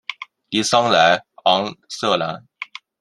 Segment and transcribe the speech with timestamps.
[0.49, 2.43] 尼桑莱昂瑟兰。